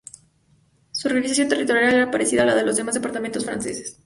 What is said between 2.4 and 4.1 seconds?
a la de los demás departamentos franceses.